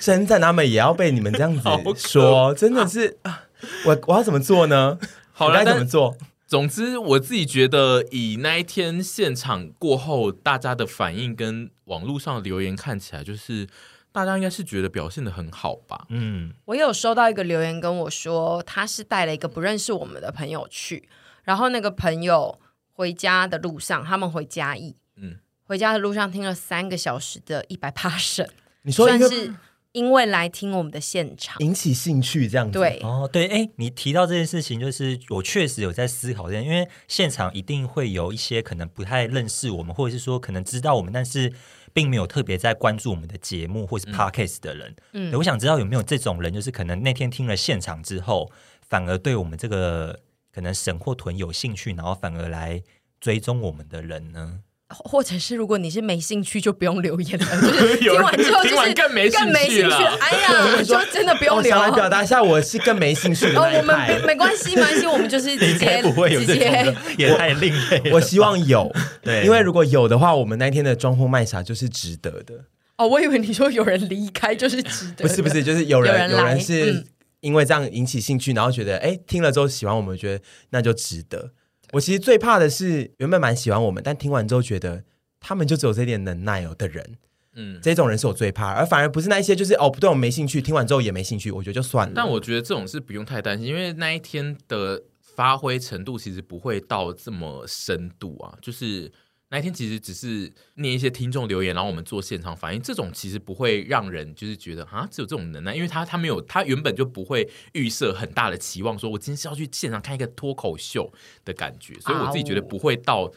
[0.00, 1.62] 称赞他们，也要被你们这样子
[1.96, 3.42] 说，真的是啊！
[3.84, 4.98] 我我要怎么做呢？”
[5.38, 6.16] 好，该怎么做？
[6.48, 13.64] 总之，我自己觉得，以那一天现场过后大家的反应跟网络上的留言看起来，就是
[14.10, 16.06] 大家应该是觉得表现的很好吧。
[16.08, 21.08] 嗯，我有收到一个留言跟我说，他是带了一个不认识我们的朋友去，
[21.44, 22.58] 然后那个朋友
[22.94, 28.50] 回家的路上，他们回嘉义，嗯，回家的路上听了三个小时的一百趴审，
[28.82, 29.54] 你说算是。
[29.98, 32.78] 因为来听我们的现场，引起兴趣这样子。
[32.78, 41.52] 对哦，对，哎，你提到这件事情，就是我确实有在思考这件，因为现场一定会有一些可能不太认识我们，或者是说可能知道我们，但是
[41.92, 44.94] 并没有特别在关注我们的节目或是 podcast 的人。
[45.14, 48.48] 嗯，我想知道有没有这种人，就是可能那天听了现场之后，
[48.88, 50.20] 反而对我们这个
[50.54, 52.80] 可能神或屯有兴趣，然后反而来
[53.20, 54.60] 追踪我们的人呢？
[54.88, 57.46] 或者是如果你是没兴趣，就不用留言了。
[57.60, 60.04] 就是听完之后，就是更没更没兴趣。
[60.20, 61.76] 哎呀， 就真的不用留。
[61.76, 64.12] 我来表达一下，我是更没兴趣的那一派。
[64.12, 68.10] 哦，我们没关系，没关系，我们就是直接不会有这种，也太另类。
[68.12, 68.90] 我希望有，
[69.22, 72.64] 对，因为如果有的话，我们那天的装疯卖傻就是值得的。
[72.96, 77.04] 哦，我以为你说有人离开就是值得，不是不是，就是有人有人是
[77.40, 81.50] 因为这样引起兴趣，然后觉得哎听了之后喜欢我们，觉得那就值得。
[81.92, 85.04] 我其实最怕的是原本蛮喜欢我们，但听完之后觉得
[85.40, 87.16] 他们就只有这点能耐哦的人，
[87.54, 92.12] 嗯，这种人是我最怕，而反而不是那一些就是哦不对我没兴趣，听完之后也没兴趣，我觉得就算了。
[92.14, 99.10] 但我觉得这种是不用太担心，因为那一天的发挥程度其实不会到这么深度啊，就是。
[99.50, 111.10] 那一天其实只是念一些听众留言，然后我们做现场反应，这种其实不会让人就是觉得啊，只有这种能耐，因为他他没有，他原本就不会预设很大的期望，说我今天是要去现场看一个脱口秀
[111.46, 113.32] 的感觉，所以我自己觉得不会到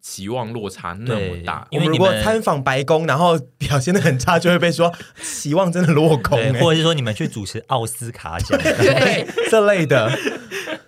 [0.00, 1.64] 期望落差那么大。
[1.70, 10.10] 因为如果参访白宫，然后表现的很差，就会被说期望真的落空，或者是说你们去主持奥斯卡奖， 对这类的。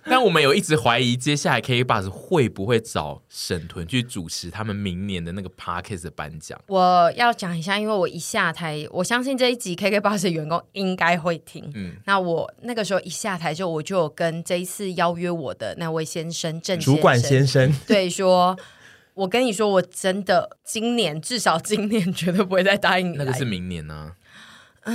[0.09, 6.59] 但我们有一直怀疑，接下来 KKBOX 会不会找沈屯去主持他们明年的那个 Podcast 的颁奖？
[6.67, 11.71] 我要讲一下，因为我一下台，我相信这一集 KKBOX 的员工应该会听。
[11.73, 18.55] 嗯，那我那个时候一下台就，我就有跟这一次邀约我的那位先生郑主管先生 对说，
[19.15, 23.17] 我跟你说，我真的今年至少今年绝对不会再答应你。
[23.17, 24.11] 那个是明年呢？
[24.83, 24.93] 啊，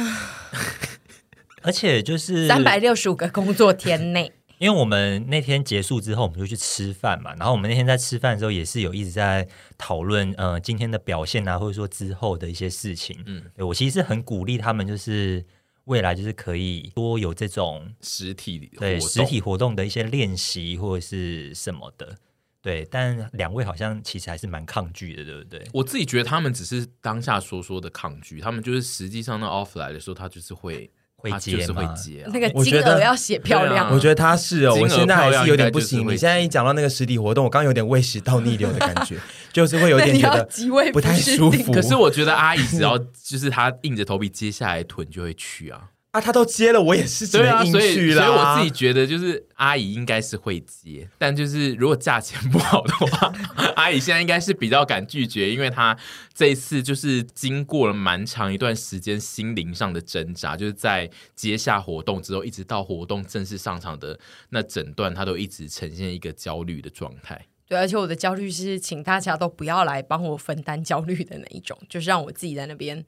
[1.62, 4.32] 而且就是三百六十五个工作天内。
[4.60, 7.34] 因为我们那天结束之后，我们就去吃饭嘛。
[7.36, 13.18] 然后我们那天在吃饭的时候，也是有一直在讨论，呃，今天的表现啊，或者说之后的一些事情。
[13.24, 15.42] 嗯，我其实是很鼓励他们，就是
[15.84, 22.14] 未来就是可以多有这种实体对实体活动的一些练习或者是什么的。
[22.60, 25.66] 对，但两位好像其实还是蛮抗拒的，对不对？
[25.72, 30.90] 我自己觉得他们只是当下说说的抗拒，他们就是实际上那 off 来的时候，他就是会。
[31.20, 33.92] 会接就是会接，那个金额要写漂亮。
[33.92, 36.04] 我觉得他是哦，我现在还是有点不行。
[36.08, 39.18] 你现在一讲到那个实体活动，我刚有点胃食道逆流的感觉，
[39.52, 40.48] 就是会有点觉得
[40.92, 41.72] 不太舒服。
[41.72, 45.80] 可是我觉得阿姨只要 就是她硬着头皮接下来囤就会去啊。
[46.12, 53.32] 啊，他都接了，我也是对啊，所以所以我自己觉得就是阿姨应该是会接，但就是如果价钱不好的话，
[53.76, 55.96] 阿姨现在应该是比较敢拒绝，因为她
[56.34, 64.18] 这一次就是经过了蛮长一段时间心灵上的挣扎，就是在接下活动之后，一直到活动正式上场的
[64.48, 67.46] 那整段，她都一直呈现一个焦虑的状态。
[67.68, 73.04] 对，而且我的焦虑是请大家都不要来帮我分担焦虑的那一种，就是让我自己在那边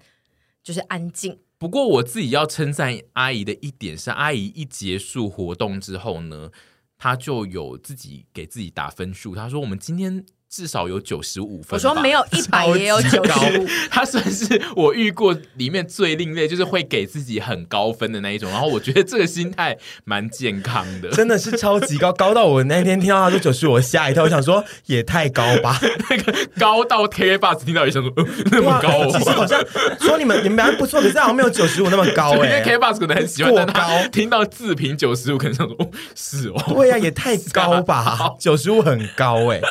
[0.63, 1.37] 就是安静。
[1.63, 6.51] 不过我自己要称赞阿姨的一点是，阿姨一结束活动之后呢，
[6.99, 9.37] 她就有自己给自己打分数。
[9.37, 11.71] 她说：“我们今天。”至少有九十五分。
[11.71, 18.51] 我说没有一百也有九十五， 他算是我遇过里面最另类，就是会给自己很高分的那一种。
[18.51, 25.81] 然后我觉得这个心态蛮健康的，真的是超级高，高到我那天听到他说九十五，我吓一跳，我想说也太高吧。
[26.11, 29.59] 那个高到 K b u s 听到也想说、呃、 那么高、哦，其实好像
[30.01, 32.61] 说你们你们还不错，可是好像没有九十五那么高哎、欸。
[32.61, 39.63] 因为 KKBOX 可能很喜欢过高，听到自评九十五，可能想说哦是哦，对呀、啊，也太高吧，九十五很高哎、欸。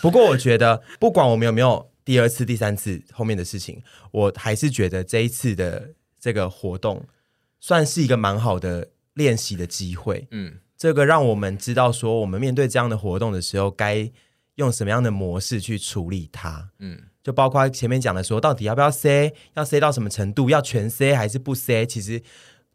[0.00, 7.06] 不过我觉得，不管我们有没有第二次、第三次后面的事情，我还是觉得这一次的这个活动
[7.60, 10.26] 算是一个蛮好的练习的机会。
[10.30, 14.10] 嗯，这个让我们知道说，我们面对这样的活动的时候，该
[14.54, 16.70] 用什么样的模式去处理它。
[16.78, 22.22] 嗯，就包括前面讲的说，到底要不要塞，要塞到什么程度，要全塞还是不塞，其实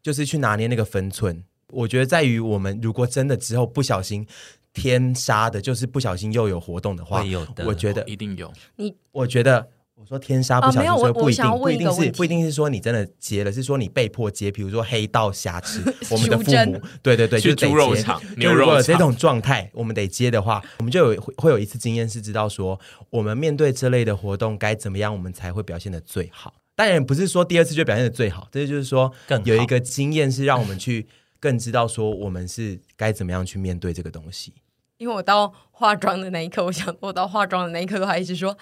[0.02, 1.44] 就是去拿捏那个分寸。
[1.68, 4.26] 我觉得在于我们如果真的之后不小心。
[4.74, 8.52] 天杀的，就是不小心又有活动的话，会有的，我觉得一定有。
[8.76, 22.78] 你，我觉得我说天杀不小心，啊、所以不一定，不一定是不一定是说你真的接了，是说你被迫接，比如说黑道挟持我们的父母，对对对，去猪肉场、牛肉场，如果有这种状态，我们得接的话，我们就有会有一次经验是知道说，
[23.10, 26.52] 我们面对这类的活动该怎么样，我们才会表现的最好。
[26.74, 29.12] 当然不是说第二次就表现的最好，这就是说
[29.44, 31.06] 有一个经验是让我们去
[31.38, 34.52] 更知道说我们是该怎么样去面对这个东西。
[34.98, 38.56] 因为我到化妆的那一刻， 我想我到化妆的那一刻都还一直说。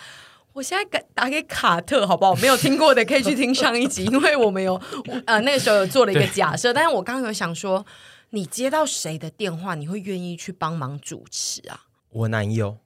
[0.54, 2.34] 我现在打给卡特，好不好？
[2.36, 4.78] 没有听过的 可以去听上一集，因为我们有
[5.24, 6.74] 呃那个时候有做了一个假设。
[6.74, 7.86] 但是我刚刚有想说，
[8.30, 11.84] 你接到谁的电话，你会愿意去帮忙主持啊？
[12.10, 12.76] 我男友。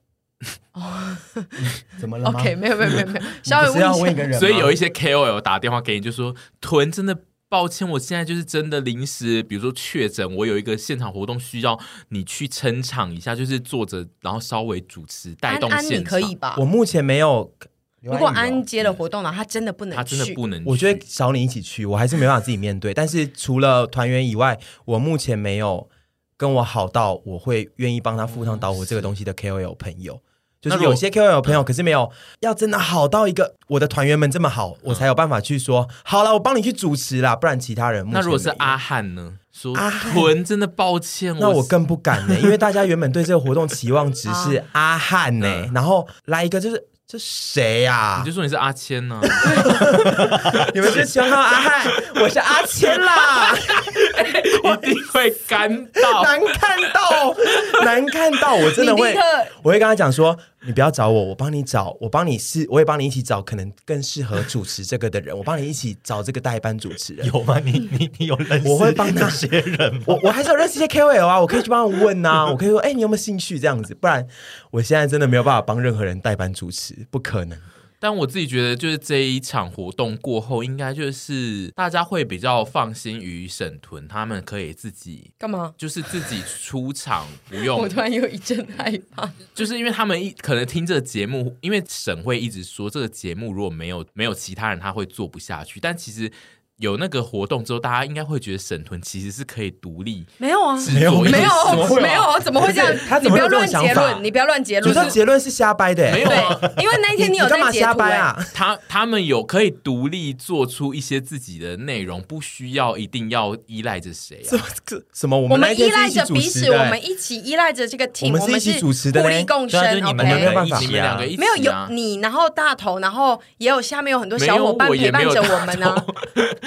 [0.71, 1.17] 哦，
[1.99, 4.39] 怎么了？OK，没有没有没有没有，稍微问，问一下。
[4.39, 7.17] 所以有一些 KOL 打电话给你，就说臀真的。
[7.49, 11.79] 抱歉，我现在就是真的临时，比如说确诊，我有一个现场活动需要
[12.09, 15.79] 你去撑场一下，就是坐着，然后稍微主持带动现场。
[15.79, 16.55] 安安你可以吧？
[16.57, 17.53] 我目前没有。
[18.01, 20.69] 如果安接了活动呢，他真的不能去，他真的不能去。
[20.69, 22.93] 我觉得找你一起去，我还是没办法自己面对。
[22.93, 25.89] 但是除了团员以外，我目前没有
[26.37, 30.21] 跟我好到我会愿意帮他赴汤蹈火这个东西的 KOL 朋友。
[30.69, 38.05] 就是有些 KOL 朋友，可是没有要真的好到一个我的团员们这么好，我才有办法去说好了，我帮你去主持啦，不然其他人。
[38.11, 39.33] 那如果是阿汉呢？
[39.51, 48.21] 说阿屯真的抱歉，那我更不敢呢，因为大家原本对这个活动期望值是 阿汉呢，然后来一个就是这谁呀？
[48.23, 49.19] 你就说你是阿谦呢？
[50.75, 53.55] 你们是喜欢看阿汉，我是阿谦啦，
[54.83, 57.35] 一定会干到难看到
[57.83, 59.15] 难看到，我真的会，
[59.63, 60.37] 我会跟他讲说。
[60.67, 67.25] 你不要找我，我帮你找，我帮你是，我也帮你一起找可能更适合主持这个的人，我帮你一起找这个代班主持人。
[67.27, 67.57] 有吗？
[67.59, 68.67] 你你你有认识？
[68.67, 73.95] 我会帮那些人，我我还是有认识一些 KOL 啊，我可以去帮他问呐、啊， 我可以说，哎、欸，你有没有兴趣这样子？
[73.95, 74.27] 不然
[74.71, 77.57] 我现在真的没有办法帮任何人代班主持，不可能。
[77.99, 85.73] 但我自己觉得，就是这一场活动过后，应该就是大家会比较放心于沈屯，他们可以自己干嘛？
[85.77, 87.79] 就是自己 出场，不用。
[87.79, 95.79] 我突然有一阵害怕，就是因为他们一可能听这个节目，因为沈会一直说这个节目如果没有没有其他人，他会做不下去。
[95.79, 96.31] 但其实。
[96.77, 100.23] 有那个活动之后，大家应该会觉得沈屯其实是可以独立。
[100.37, 102.93] 没有啊，没有，没有，没有啊，怎么会这样？
[103.23, 104.91] 你不要乱结论，你不要乱结论。
[104.91, 108.37] 你说结论是瞎掰的，没有啊，因为那一天你有在瞎掰啊。
[108.53, 114.61] 他他们有可以独立做出一些自己的内容，不需要一定要依赖着谁啊？
[114.85, 115.39] 这什么？
[115.39, 119.97] 我们依赖着彼此，我们一起依赖着这个 team，我们是一起主持的，互利共生。
[119.97, 126.05] 你们没有办法，你们两个一起没有有你，然后大头，然后也有下面有很多小伙伴陪伴着我们呢。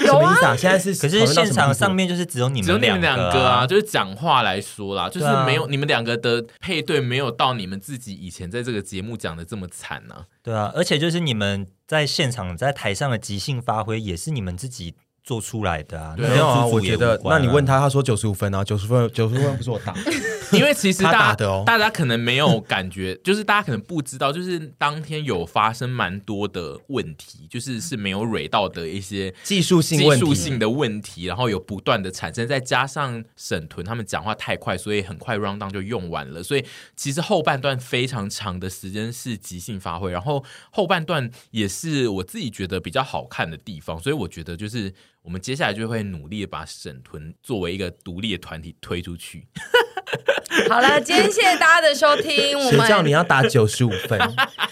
[0.06, 0.94] 有啊，现在是。
[0.94, 10.24] 可是现场上面就是只有你们两个啊，就是讲话来说啦，就是没有你们两个的配对没有到你们自己以前在这个节目讲的这么惨呢。
[10.42, 16.14] 对啊，而且就是你们在现场在台上的即兴发挥也是你们自己做出来的啊。
[16.16, 19.94] 没有啊，我觉得那你问他，他说九十五分啊，九十分九十分不是我打。
[20.52, 36.64] 因为其实大打的哦，大家可能没有感觉， 就是大家可能不知道，就是当天有发生蛮多的问题，就是是没有蕊到的一些技术性技术性的问题，然后有不断的产生，再加上沈屯他们讲话太快，所以很快 round down 就用完了，所以
[36.96, 49.46] 其实后半段非常长的时间是即兴发挥，然后后半段也是我自己觉得比较好看的地方，所以我觉得就是我们接下来就会努力的把沈屯作为一个独立的团体推出去。
[50.68, 52.58] 好了，今天谢谢大家的收听。
[52.58, 54.18] 我们谁叫你要打九十五分？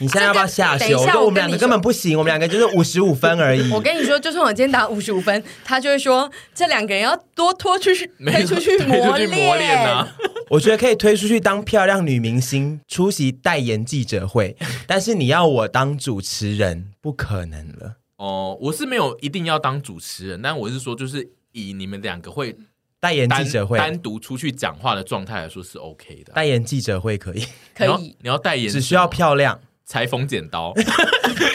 [0.01, 0.89] 你现在要不要下修？
[0.89, 3.71] 等一下，我们两个根本不行，我们两个就是五十五分而已。
[3.73, 10.17] 我跟你说，就算我今天打五十五分，他就会说这两个人要多拖出去，推出去磨练啊。
[10.51, 14.57] 我觉得可以推出去当漂亮女明星，出席代言记者会，
[14.87, 17.98] 但是你要我当主持人，不可能了。
[18.18, 22.54] 哦，我是没有一定要当主持人，但我是说，就是以你们两个会。
[23.00, 26.33] 代言记者会单独出去讲话的状态来说是 OK 的。
[26.33, 28.16] 代言记者会可以，可以。
[28.20, 30.74] 你要代言，只需要漂亮，裁缝剪刀，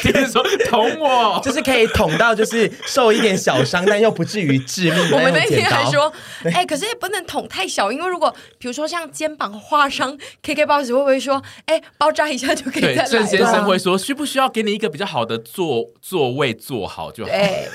[0.02, 5.00] 就是说捅我，就是可以捅到，就是受一点小伤，但又不至于致命。
[5.14, 6.12] 我们那天还说，
[6.52, 13.06] 哎，可是也不能捅太小，因为如果比如说像肩膀划伤，KKBOX 会不会说，哎，包扎一下就可以再来？
[13.06, 17.30] 郑先生会说，需不需要给你一个比较好的座座位坐好就好？
[17.32, 17.68] 哎，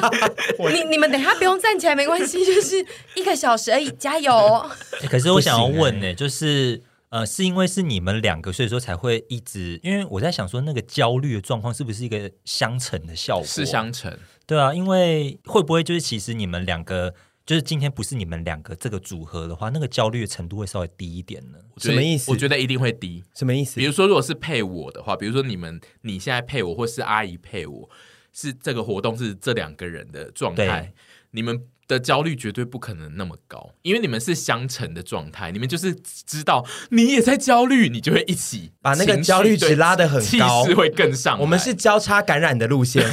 [0.72, 2.82] 你你们等下不用站起来没关系，就是
[3.14, 4.64] 一个小时而已，加油。
[5.10, 6.80] 可是我想要问呢，就是。
[7.10, 9.80] 呃，是因为是你们两个，所以说才会一直。
[9.82, 13.46] 因为我在想说，那个焦虑的状况是不是一个相乘的效果？
[13.46, 14.14] 是相乘，
[14.46, 14.74] 对啊。
[14.74, 17.14] 因为会不会就是其实你们两个
[17.46, 21.58] 就是今天不是你们两个这个组合的话，那个焦虑的程度会稍微低一点呢？
[21.78, 23.24] 什么意思我觉得一定会低。
[23.34, 23.76] 什么意思？
[23.76, 27.88] 比如说，如果是配我的话，比如说你们你现在配我，或是阿姨配我，
[28.34, 30.92] 是这个活动是这两个人的状态，
[31.30, 41.40] 你们的焦虑绝对不可能那么高，因为你们是相乘的状态，你们就是知道你也在焦虑，你就会一起把那个焦虑值拉得很高，气势会更上。
[41.40, 43.04] 我们是交叉感染的路线，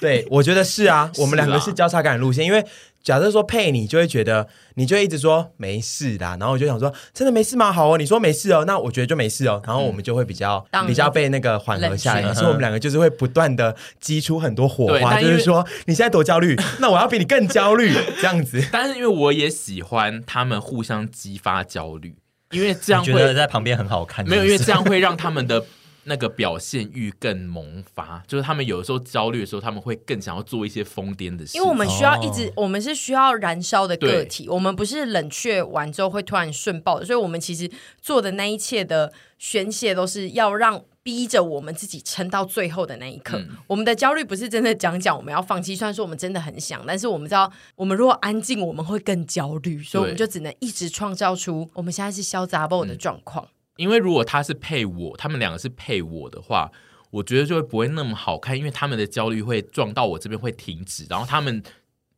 [0.00, 2.62] 对，我觉得是啊， 我们两个是交叉感染路线，因为。
[3.02, 7.72] 假设说配你，就会觉得你就一直说没事啦，然后我就想说真的没事吗？
[7.72, 12.34] 好哦，你说没事哦，那我觉得就没事哦，然后我们就会比较、嗯、比较被那个缓和下来。
[12.34, 18.62] 所以我们两个就是会不断的激出很多火花，就是说你现在多焦虑， 那我要比你更焦虑这样子。
[18.70, 22.16] 但是因为我也喜欢他们互相激发焦虑，
[22.50, 24.28] 因为这样会觉得在旁边很好看。
[24.28, 25.64] 没有，因为这样会让他们的。
[26.08, 31.56] 那个表现欲更萌发，就是他们有的时候焦虑的时候，他们会更想要做一些疯癫的事。
[31.58, 43.38] 因为我们需要一直，哦、我们是需要燃烧的个体，我们不是冷却完之后会突然瞬爆的，所以我们其实做的那一切的宣泄，都是要让逼着我们自己撑到最后的那一刻。
[43.38, 53.44] 嗯、我们的焦虑不是真的讲讲我们要放弃，虽然说我们真的很想，但是我们知道，我们如果安静，我们会更焦虑，所以我们就只能一直创造出我们现在是潇洒 b 的状况。
[53.44, 56.68] 嗯因为如果他是配我，他们两个是配我的话，
[57.10, 61.62] 我觉得就会不会那么好看，因为他们的焦虑会撞到我这边会停止，然后他们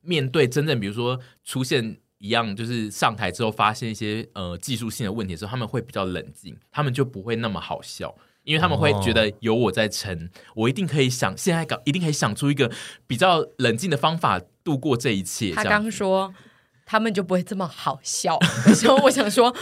[0.01, 12.73] 面对真正比如说出现一样，就是上台之后发现一些呃技术性的问题的时候，他们会比较冷静，他们就不会那么好笑，因为他们会觉得有我在撑，哦、我一定可以想现在搞，一定可以想出一个
[13.07, 15.53] 比较冷静的方法度过这一切。
[15.53, 16.35] 他刚说
[16.87, 18.39] 他们就不会这么好笑，
[18.75, 19.55] 所以我想说。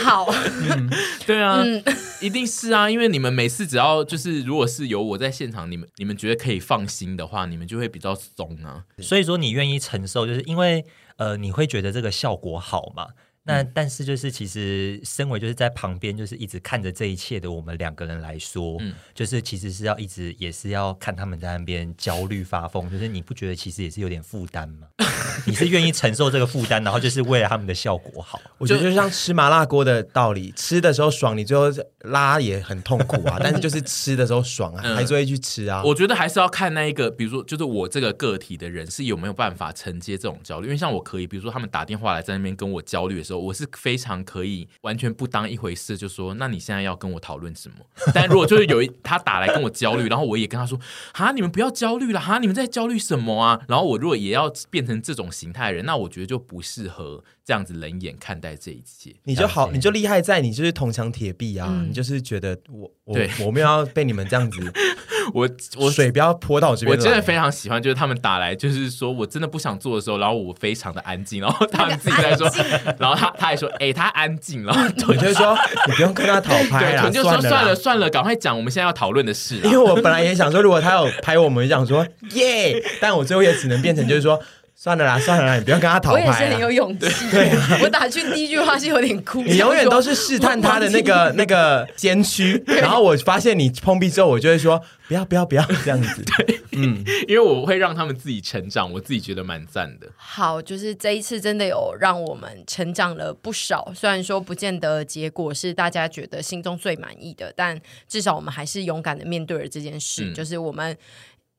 [0.00, 0.26] 好，
[0.70, 0.90] 嗯，
[1.26, 1.82] 对啊，嗯、
[2.20, 8.84] 一定是啊，因为你们每次只要就是，如果是有我在现场，你们你们觉得可以放心的话，你们就会比较松啊。
[8.98, 10.84] 所以说，你愿意承受，就是因为
[11.16, 13.08] 呃，你会觉得这个效果好嘛？
[13.44, 24.86] 那但是就是其实身为就是在旁边就是一直看着这一切的我们两个人来说，嗯，就是其实是要一直也是要看他们在那边焦虑发疯，就是你不觉得其实也是有点负担吗？
[25.46, 28.40] 你是愿意承受这个负担，然后就是为了他们的效果好。
[28.58, 31.64] 我觉得就像吃麻辣锅的道理，吃的时候爽，你最后
[32.02, 33.38] 拉也很痛苦啊。
[33.42, 35.82] 但是就是吃的时候爽啊，还是会去吃啊。
[35.82, 40.66] 我觉得还是要看那一个，比如说就是我这个个体的人是有没有办法承接这种焦虑。
[40.66, 47.76] 因为像我可以，比如说他们打电话来在那边跟我焦虑的时候，我是非常可以完全不当一回事，就说那你现在要跟我讨论什么？
[48.14, 50.78] 但如果就是有一他打来跟我焦虑，然后我也跟他说
[51.12, 53.60] 哈，你们不要焦虑了哈，你们在焦虑什么啊？
[53.66, 55.30] 然后我如果也要变成这种。
[55.32, 59.14] 形态的人，那我觉得就不适合这样子冷眼看待这一切。
[59.24, 61.68] 你就好，你就厉害在你就是铜墙铁壁啊！
[61.70, 64.60] 嗯、你就是觉得我我对我们要被你们这样子，
[65.34, 66.96] 我我水不要泼到我这边。
[66.96, 72.48] 我真的非常喜欢，就是他们打来，就是说我真的不想做的时候，然后我非常的安静，然后他们自己在说，
[72.98, 74.72] 然后他他还说，哎、欸，他安静了，
[75.08, 75.56] 我就说
[75.88, 79.56] 你不用跟他讨拍了，就说算了算了，赶快讲我们现在要讨论的事。
[79.64, 84.40] 因为我本来也想说，如果他有拍我们，就想说耶，但我最后也只能变成就是说。
[84.82, 86.20] 算了啦，算了啦，你不要跟他 讨牌。
[86.20, 87.30] 我也是很有勇气。
[87.30, 89.40] 对、啊， 我打去第一句话是有点哭。
[89.46, 96.24] 你永远都是试探他的那个那个肩区，然后我发现你碰壁之后，我就会说不要不要不要这样子。
[96.24, 100.08] 对，嗯，因为我会让他们自己成长，我自己觉得蛮赞的。
[100.16, 110.98] 好，就是这一次真的有让我们成长了不少，虽然说不见得结果是大家觉得心中最满意的，但至少我们还是勇敢的面对了这件事，嗯、就是我们。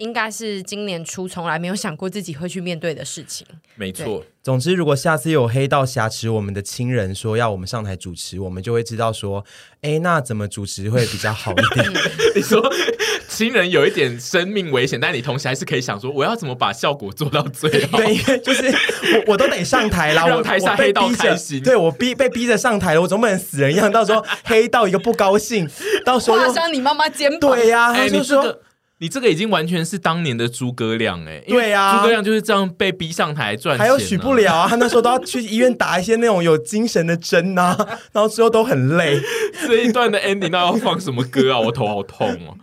[0.04, 3.48] 应该是今年初从来没有想过自己会去面对的事情。
[3.76, 9.46] 没错，总之，如果下次有黑道挟持我们的亲人说要我们上台主持，我们就会知道说，
[9.82, 11.90] 哎，那怎么主持会比较好一点？
[12.36, 12.62] 你说
[13.30, 17.98] 亲人有一点生命危险，但你同时还是可以想说，我要怎么把效果做到最好？
[17.98, 18.68] 对，因为就是
[19.28, 21.64] 我我都得上台了， 我台下黑道开心。
[21.64, 25.66] 对，我逼被逼着上台了，我总不能死人一样，到时候黑道一个不高兴，
[26.04, 27.40] 到时候划伤你妈妈肩膀。
[27.40, 28.60] 对呀，他就说。
[29.04, 37.76] 你这个已经完全是当年的诸葛亮哎，对呀，诸葛亮就是这样被逼上台赚钱，还有许不了啊，他那时候都要去医院打一些那种有精神的针啊，
[38.14, 39.20] 然后之后都很累。
[39.68, 41.60] 这一段的 ending 那要放什么歌啊？
[41.60, 42.56] 我头好痛哦。